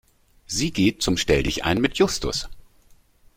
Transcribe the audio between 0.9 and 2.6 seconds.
zum Stelldichein mit Justus.